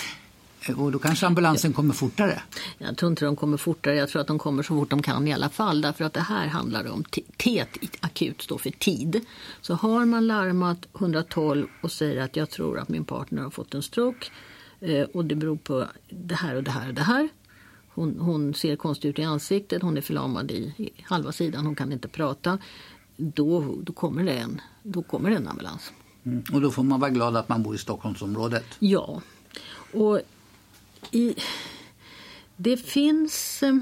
[0.69, 2.41] Eh, Och då kanske ambulansen kommer fortare.
[2.77, 5.27] Jag tror inte de kommer fortare, jag tror att de kommer så fort de kan
[5.27, 5.81] i alla fall.
[5.81, 9.25] Därför att det här handlar om T T i akut står för tid.
[9.61, 13.73] Så har man larmat 112 och säger att jag tror att min partner har fått
[13.73, 14.27] en stroke
[14.79, 17.29] eh, och det beror på det här och det här och det här.
[17.95, 21.75] Hon, hon ser konstig ut i ansiktet, hon är förlamad i, i halva sidan, hon
[21.75, 22.57] kan inte prata.
[23.17, 25.91] Då, då, kommer det en, då kommer det en ambulans.
[26.25, 26.43] Mm.
[26.53, 28.65] Och då får man vara glad att man bor i Stockholmsområdet.
[28.79, 29.21] Ja.
[29.93, 30.21] Och
[31.11, 31.35] i,
[32.57, 33.63] det finns...
[33.63, 33.77] eh,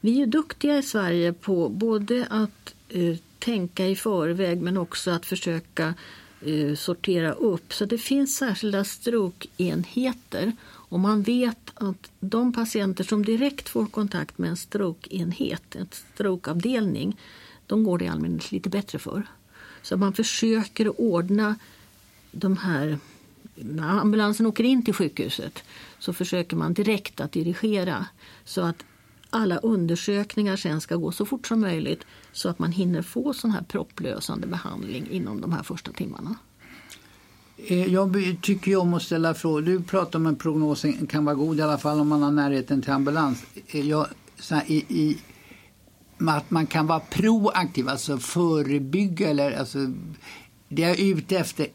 [0.00, 5.10] Vi är ju duktiga i Sverige på både att eh, tänka i förväg men också
[5.10, 5.94] att försöka
[6.40, 7.72] eh, sortera upp.
[7.72, 14.38] Så det finns särskilda strokeenheter och man vet att de patienter som direkt får kontakt
[14.38, 17.16] med en strokeenhet, en strokeavdelning,
[17.70, 19.26] de går det i allmänhet lite bättre för.
[19.82, 21.56] Så man försöker ordna
[22.32, 22.98] de här
[23.54, 25.62] när ambulansen åker in till sjukhuset
[25.98, 28.06] så försöker man direkt att dirigera
[28.44, 28.84] så att
[29.30, 33.50] alla undersökningar sen ska gå så fort som möjligt så att man hinner få sån
[33.50, 36.34] här propplösande behandling inom de här första timmarna.
[37.56, 39.62] Eh, jag tycker om att ställa frågor.
[39.62, 42.82] Du pratar om att prognosen kan vara god i alla fall om man har närheten
[42.82, 43.44] till ambulans.
[43.66, 44.06] Eh, jag,
[44.50, 45.18] här, i, i,
[46.28, 49.78] att man kan vara proaktiv, alltså förebygga eller alltså,
[50.68, 51.66] det jag är ute efter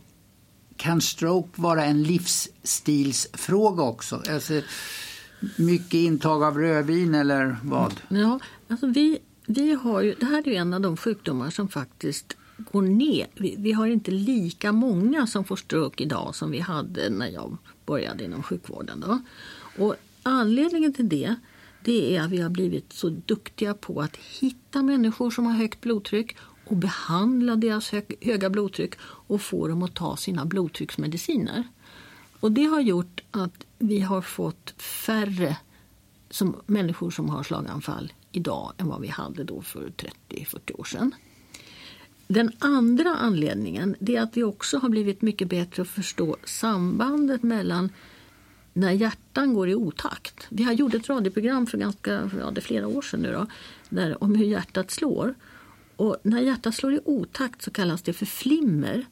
[0.78, 4.24] kan stroke vara en livsstilsfråga också?
[4.30, 4.62] Alltså,
[5.56, 7.94] mycket intag av rödvin eller vad?
[8.10, 8.22] Mm.
[8.22, 11.68] Ja, alltså vi, vi har ju, det här är ju en av de sjukdomar som
[11.68, 13.28] faktiskt går ner.
[13.34, 17.58] Vi, vi, har inte lika många som får stroke idag som vi hade när jag
[17.86, 19.00] började inom sjukvården.
[19.00, 19.20] Då.
[19.86, 21.36] Och anledningen till det,
[21.86, 25.82] det är att vi har blivit så duktiga på att hitta människor som har högt
[25.82, 31.64] blodtryck och behandla deras höga blodtryck och få dem att ta sina blodtrycksmediciner.
[32.40, 35.58] Och det har gjort att vi har fått färre
[36.30, 39.92] som, människor som har slaganfall idag än vad vi hade då för
[40.30, 41.16] 30-40 år sedan.
[42.28, 47.90] Den andra anledningen är att vi också har blivit mycket bättre att förstå sambandet mellan
[48.78, 50.48] när hjärtan går i otakt.
[50.50, 53.46] Vi har gjort ett radioprogram för ganska, ja, det flera år sedan nu då,
[53.90, 55.36] där, om hur hjärtat slår.
[55.96, 59.06] Och när hjärtat slår i otakt så kallas det för flimmer.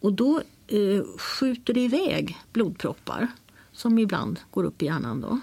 [0.00, 3.28] Och då eh, skjuter det iväg blodproppar
[3.72, 5.20] som ibland går upp i hjärnan.
[5.20, 5.40] Då.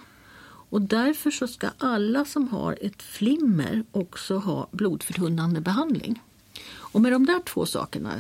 [0.69, 6.21] Och därför så ska alla som har ett flimmer också ha blodförtunnande behandling.
[6.69, 8.11] Och med de där två sakerna,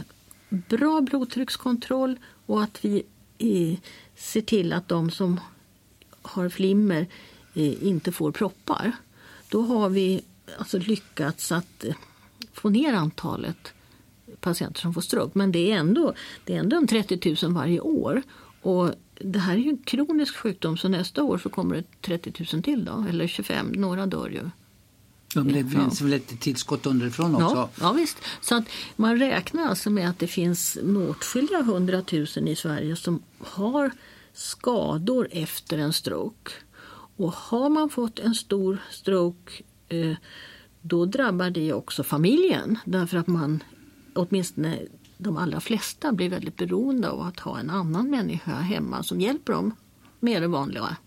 [0.49, 3.03] bra blodtryckskontroll och att vi
[3.37, 3.77] eh,
[4.15, 5.39] ser till att de som
[6.21, 7.07] har flimmer
[7.53, 8.91] eh, inte får proppar,
[9.49, 10.21] då har vi
[10.57, 11.95] alltså lyckats att eh,
[12.53, 13.73] få ner antalet
[14.39, 15.31] patienter som får stroke.
[15.37, 18.21] Men det är ändå, det är ändå en 30 000 varje år.
[18.61, 22.45] Och det här är ju en kronisk sjukdom så nästa år så kommer det 30
[22.53, 24.49] 000 till då, eller 25, några dör ju.
[25.33, 27.55] Ja, det finns väl ett tillskott underifrån också?
[27.55, 28.17] Ja, ja visst.
[28.41, 28.63] Så att
[28.95, 30.77] man räknar alltså med att det finns
[31.09, 33.91] åtskilliga hundratusen i Sverige som har
[34.33, 36.51] skador efter en stroke.
[37.17, 39.51] Och har man fått en stor stroke
[39.89, 40.15] eh,
[40.81, 43.63] då drabbar det också familjen därför att man
[44.13, 44.79] åtminstone
[45.17, 49.53] de allra flesta blir väldigt beroende av att ha en annan människa hemma som hjälper
[49.53, 49.75] dem
[50.19, 50.97] med det vanliga.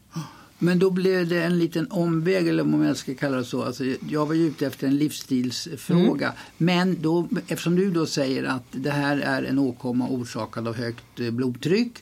[0.62, 3.62] Men då blev det en liten omväg, eller om jag ska kalla det så.
[3.62, 6.26] Alltså, jag var ju ute efter en livsstilsfråga.
[6.26, 6.38] Mm.
[6.56, 11.20] Men då, eftersom du då säger att det här är en åkomma orsakad av högt
[11.20, 11.92] eh, blodtryck.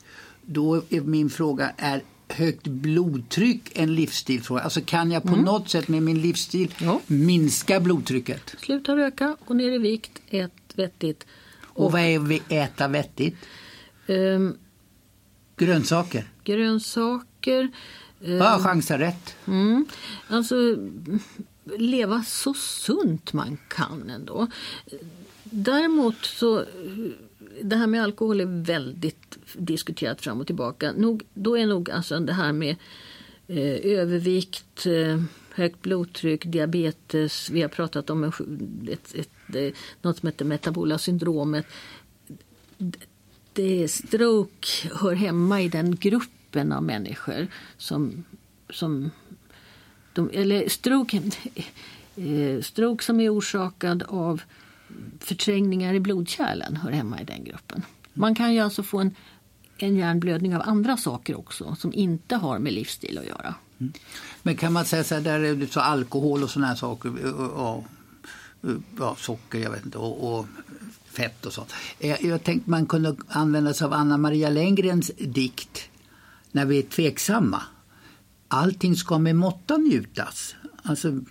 [0.41, 4.61] Då är min fråga, är högt blodtryck en livsstilsfråga?
[4.61, 5.45] Alltså kan jag på mm.
[5.45, 7.01] något sätt med min livsstil ja.
[7.07, 8.55] minska blodtrycket?
[8.59, 11.25] Sluta röka, gå ner i vikt, ät vettigt.
[11.63, 13.35] Och, och vad är vi äta vettigt?
[14.07, 14.57] Um,
[15.57, 16.27] grönsaker?
[16.43, 17.71] Grönsaker.
[18.21, 19.35] Um, ja, chansar rätt.
[19.47, 19.85] Mm,
[20.27, 20.55] alltså
[21.77, 24.47] leva så sunt man kan ändå.
[25.43, 26.65] Däremot så
[27.61, 30.91] det här med alkohol är väldigt diskuterat fram och ttillbaka.
[30.91, 32.75] Nog, då är nog alltså det här med
[33.47, 38.39] eh, övervikt, eh, högt blodtryck, diabetes, vi har pratat om ett,
[38.89, 41.65] ett, ett, eh, något som heter metabola syndromet.
[43.53, 48.23] Det, stroke hör hemma i den gruppen av människor som,
[48.69, 49.11] som
[50.13, 51.21] de, eller stroke,
[52.15, 54.41] eh, stroke som är orsakad av
[55.19, 57.83] förträngningar i blodkärlen hör hemma i den gruppen.
[58.13, 59.15] Man kan ju alltså få en,
[59.77, 63.55] en hjärnblödning av andra saker också som inte har med livsstil att göra.
[63.79, 63.93] Mm.
[64.41, 67.09] Men kan man säga så här, där är det så alkohol och sådana här saker,
[67.09, 67.83] eh, eh, och,
[68.99, 70.45] ja, socker jag vet inte, och, och
[71.05, 71.73] fett och sånt.
[71.99, 75.88] Jag, jag tänkte man kunde använda sig av Anna Maria Lenngrens dikt
[76.51, 77.61] när vi är tveksamma.
[78.47, 80.55] Allting ska med måtta njutas.
[80.83, 81.21] Alltså,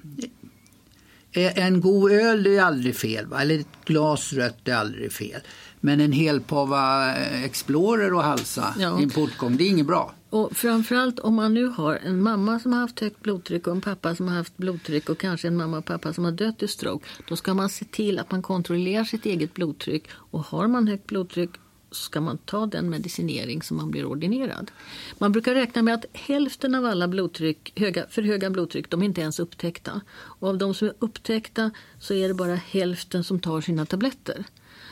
[1.33, 3.43] en god öl är aldrig fel, va?
[3.43, 5.41] eller ett glas rött är aldrig fel.
[5.81, 9.01] Men en hel pava eh, Explorer och halsa ja.
[9.01, 10.15] i en portgång, det är inget bra.
[10.31, 13.81] Och framförallt om man nu har en mamma som har haft högt blodtryck och en
[13.81, 16.69] pappa som har haft blodtryck och kanske en mamma och pappa som har dött i
[16.69, 17.07] stroke.
[17.29, 20.05] Då ska man se till att man kontrollerar sitt eget blodtryck.
[20.11, 21.51] Och har man högt blodtryck
[21.91, 24.71] ska man ta den medicinering som man blir ordinerad.
[25.19, 29.07] Man brukar räkna med att hälften av alla blodtryck, höga, för höga blodtryck de är
[29.07, 30.01] inte ens upptäckta.
[30.15, 31.71] Och av de som är upptäckta
[32.01, 34.45] så är det bara hälften som tar sina tabletter.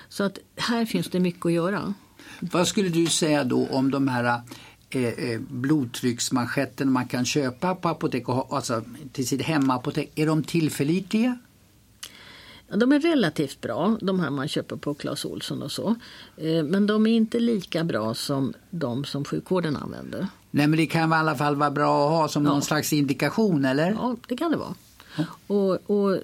[0.09, 1.95] Så att här finns det mycket att göra.
[2.41, 4.41] Vad skulle du säga då om de här
[4.91, 8.83] eh, eh blodtrycksmanschetten man kan köpa på apotek, alltså
[9.13, 10.13] till sitt hemmaapotek?
[10.15, 11.39] Är de tillförlitliga?
[12.69, 15.95] De är relativt bra, de här man köper på Clas Olsson och så.
[16.37, 20.29] Eh, men de är inte lika bra som de som sjukvården använder.
[20.51, 22.51] Nej, men det kan i alla fall vara bra att ha som ja.
[22.51, 23.91] någon slags indikation, eller?
[23.91, 24.75] Ja, det kan det vara.
[25.17, 25.25] Ja.
[25.47, 26.19] Och, och,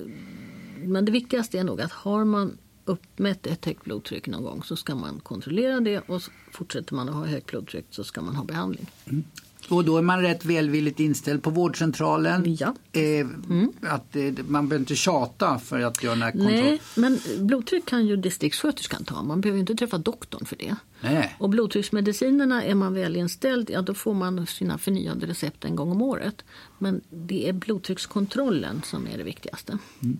[0.84, 4.76] men det viktigaste är nog att har man uppmätt ett högt blodtryck någon gång så
[4.76, 8.44] ska man kontrollera det och fortsätter man att ha högt blodtryck så ska man ha
[8.44, 8.90] behandling.
[9.04, 9.24] Mm.
[9.72, 12.56] Och då är man rätt välvilligt inställd på vårdcentralen.
[12.60, 12.74] Ja.
[12.92, 13.72] Eh, mm.
[13.80, 16.64] att, eh, man behöver inte tjata för att göra den här kontrollen.
[16.64, 19.22] Nej, men blodtryck kan ju distriktssköterskan ta.
[19.22, 20.76] Man behöver inte träffa doktorn för det.
[21.00, 21.36] Nej.
[21.38, 25.90] Och blodtrycksmedicinerna är man väl inställd, ja då får man sina förnyade recept en gång
[25.90, 26.44] om året.
[26.78, 29.78] Men det är blodtryckskontrollen som är det viktigaste.
[30.02, 30.18] Mm.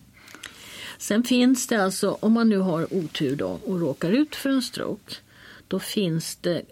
[0.99, 4.63] Sen finns det alltså, om man nu har otur då och råkar ut för en
[4.63, 5.15] stroke,
[5.69, 6.63] då finns det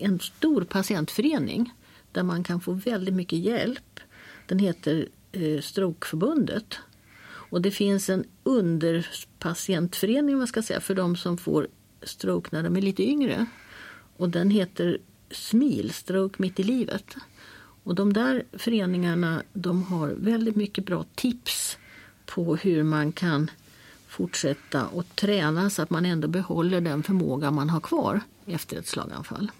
[0.00, 1.72] en stor patientförening
[2.12, 4.00] där man kan få väldigt mycket hjälp.
[4.46, 6.78] Den heter eh, Strokeförbundet.
[7.24, 11.68] Och det finns en underpatientförening man ska säga, för de som får
[12.02, 13.46] stroke när de är lite yngre.
[14.16, 14.98] Och den heter
[15.30, 17.16] SMIL, Stroke mitt i livet.
[17.84, 21.78] Och de där föreningarna de har väldigt mycket bra tips
[22.26, 23.50] på hur man kan
[24.06, 28.86] fortsätta att träna så att man ändå behåller den förmåga man har kvar efter ett
[28.86, 29.50] slaganfall.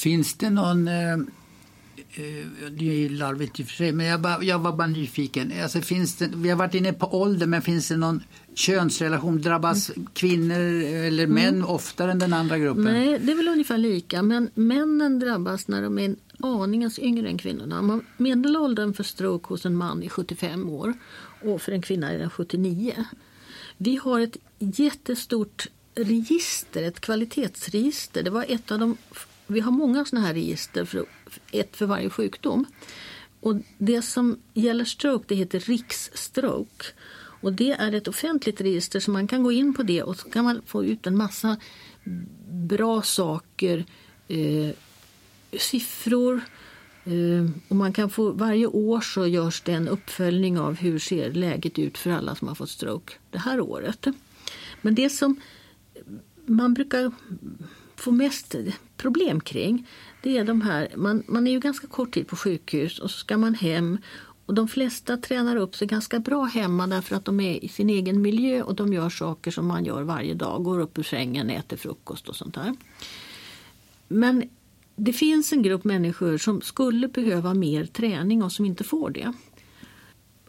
[0.00, 4.44] Finns det någon eh, eh, det är larvigt i och för sig, men jag, bara,
[4.44, 5.52] jag var bara nyfiken.
[5.62, 8.22] Alltså, finns det, vi har varit inne på ålder, men finns det någon
[8.54, 9.42] könsrelation?
[9.42, 10.08] Drabbas mm.
[10.12, 11.68] kvinnor eller män mm.
[11.68, 12.84] oftare än den andra gruppen?
[12.84, 14.22] Nej, det är väl ungefär lika.
[14.22, 18.00] Men männen drabbas när de är aningens yngre än kvinnorna.
[18.16, 20.94] Medelåldern för stroke hos en man är 75 år
[21.42, 23.04] och för en kvinna är den 79.
[23.76, 28.22] Vi har ett jättestort register, ett kvalitetsregister.
[28.22, 28.96] Det var ett av de
[29.52, 31.04] vi har många sådana här register, för,
[31.52, 32.66] ett för varje sjukdom.
[33.40, 36.84] Och det som gäller stroke det heter riksstroke.
[37.42, 40.30] Och det är ett offentligt register så man kan gå in på det och så
[40.30, 41.56] kan man få ut en massa
[42.50, 43.84] bra saker,
[44.28, 44.74] eh,
[45.58, 46.40] siffror.
[47.04, 51.32] Eh, och man kan få, varje år så görs det en uppföljning av hur ser
[51.32, 54.06] läget ut för alla som har fått stroke det här året.
[54.82, 55.40] Men det som
[56.46, 57.12] man brukar
[58.02, 58.54] får mest
[58.96, 59.86] problem kring
[60.22, 63.18] det är de här, man, man är ju ganska kort tid på sjukhus och så
[63.18, 63.98] ska man hem
[64.46, 67.90] och de flesta tränar upp sig ganska bra hemma därför att de är i sin
[67.90, 71.50] egen miljö och de gör saker som man gör varje dag, går upp ur sängen,
[71.50, 72.74] äter frukost och sånt där.
[74.08, 74.42] Men
[74.96, 79.32] det finns en grupp människor som skulle behöva mer träning och som inte får det.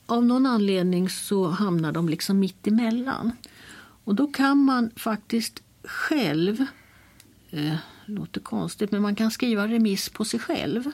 [0.06, 3.32] Av någon anledning så hamnar de liksom mitt emellan.
[4.04, 6.66] Och då kan man faktiskt själv
[7.52, 10.92] eh, låter konstigt, men man kan skriva remiss på sig själv.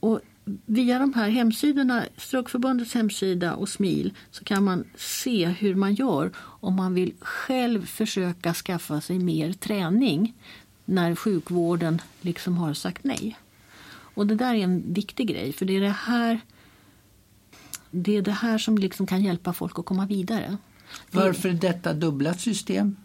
[0.00, 0.20] Och
[0.66, 6.30] via de här hemsidorna, Strokeförbundets hemsida och SMIL, så kan man se hur man gör
[6.36, 10.34] om man vill själv försöka skaffa sig mer träning
[10.84, 13.38] när sjukvården liksom har sagt nej.
[14.14, 16.40] Och det där är en viktig grej, för det är det här,
[17.90, 20.56] det, är det här som liksom kan hjälpa folk att komma vidare.
[21.10, 22.96] Varför detta dubbla system?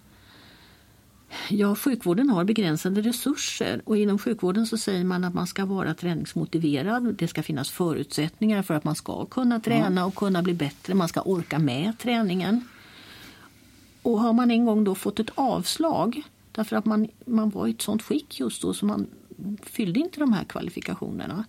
[1.50, 5.94] Ja, sjukvården har begränsade resurser och inom sjukvården så säger man att man ska vara
[5.94, 7.16] träningsmotiverad.
[7.16, 10.94] Det ska finnas förutsättningar för att man ska kunna träna och kunna bli bättre.
[10.94, 12.68] Man ska orka med träningen.
[14.02, 17.72] Och har man en gång då fått ett avslag därför att man, man var i
[17.72, 19.08] ett sånt skick just då så man
[19.64, 21.46] fyllde inte de här kvalifikationerna.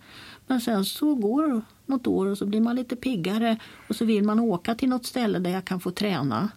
[0.47, 3.57] Men sen så går något år och så blir man lite piggare
[3.89, 6.49] och så vill man åka till något ställe där jag kan få träna.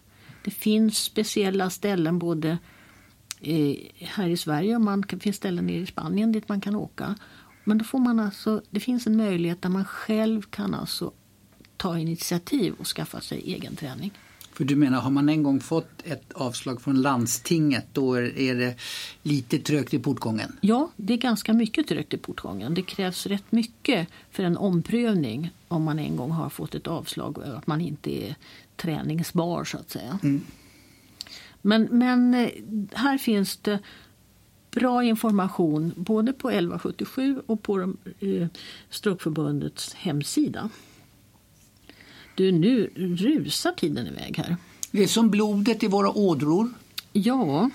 [0.43, 2.57] Det finns speciella ställen både
[3.99, 7.15] här i Sverige och man kan, finns ställen nere i Spanien dit man kan åka.
[7.63, 11.11] Men då får man alltså, det finns en möjlighet där man själv kan alltså
[11.77, 14.11] ta initiativ och skaffa sig egen träning.
[14.55, 18.75] För du menar, har man en gång fått ett avslag från landstinget då är det
[19.21, 20.57] lite trögt i portgången?
[20.61, 22.73] Ja, det är ganska mycket trögt i portgången.
[22.73, 27.37] Det krävs rätt mycket för en omprövning om man en gång har fått ett avslag
[27.37, 28.35] och att man inte är
[28.75, 30.19] träningsbar så att säga.
[30.23, 30.41] Mm.
[31.65, 32.49] Men, men eh,
[32.93, 33.79] här finns det
[34.71, 38.47] bra information både på 1177 och på eh,
[38.89, 40.69] Strokeförbundets hemsida.
[42.35, 44.55] Du, nu rusar tiden iväg här.
[44.91, 46.69] Det är som blodet i våra ådror.
[47.13, 47.69] Ja,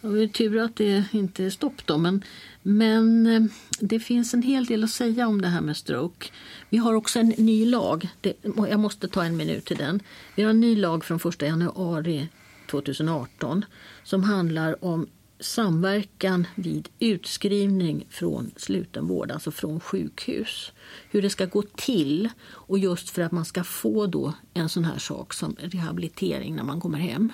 [0.00, 1.98] det är tur att det inte är stopp då.
[1.98, 2.24] Men,
[2.62, 3.42] men eh,
[3.80, 6.28] det finns en hel del att säga om det här med stroke.
[6.68, 8.08] Vi har också en ny lag.
[8.20, 10.00] Det, jag måste ta en minut till den.
[10.34, 12.28] Vi har en ny lag från 1 januari
[12.70, 13.64] 2018
[14.04, 15.06] som handlar om
[15.40, 20.72] samverkan vid utskrivning från slutenvård, alltså från sjukhus.
[21.10, 24.84] Hur det ska gå till och just för att man ska få då en sån
[24.84, 27.32] här sak som rehabilitering när man kommer hem.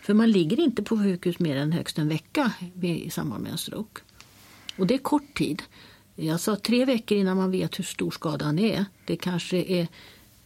[0.00, 2.52] För man ligger inte på sjukhus mer än högst en vecka
[2.82, 4.02] i samband med en stroke.
[4.78, 5.62] Och det är kort tid.
[6.14, 8.84] Jag sa tre veckor innan man vet hur stor skadan är.
[9.04, 9.88] Det kanske är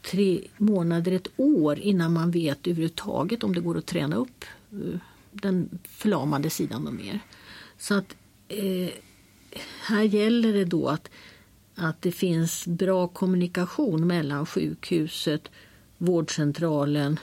[0.03, 5.01] tre månader, ett år innan man vet överhuvudtaget om det går att träna upp eh,
[5.33, 7.21] den förlamade sidan och mer.
[7.79, 8.17] Så att
[8.49, 8.91] eh,
[9.81, 11.11] här gäller det då att,
[11.75, 15.51] att det finns bra kommunikation mellan sjukhuset,
[15.99, 17.19] vårdcentralen,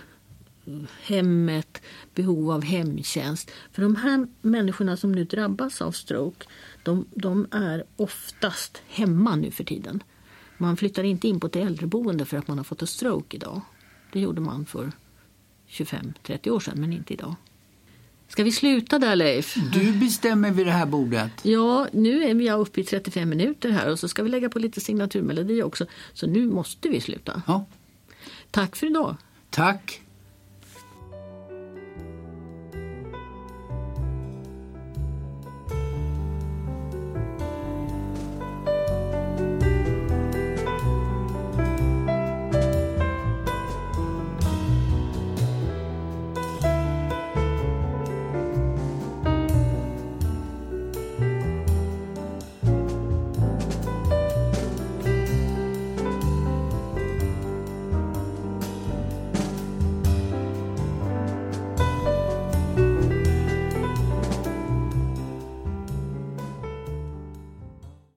[1.01, 1.81] hemmet,
[2.15, 3.51] behov av hemtjänst.
[3.71, 6.45] För de här människorna som nu drabbas av stroke,
[6.83, 10.03] de, de är oftast hemma nu för tiden.
[10.57, 13.61] Man flyttar inte in på ett äldreboende för att man har fått en stroke idag.
[14.13, 14.91] Det gjorde man för
[15.69, 17.35] 25-30 år sedan, men inte idag.
[18.27, 19.55] Ska vi sluta där Leif?
[19.73, 21.31] Du bestämmer vid det här bordet.
[21.43, 24.59] Ja, nu är vi uppe i 35 minuter här och så ska vi lägga på
[24.59, 25.85] lite signaturmelodi också.
[26.13, 27.41] Så nu måste vi sluta.
[27.47, 27.65] Ja.
[28.51, 29.15] Tack för idag.
[29.49, 30.01] Tack.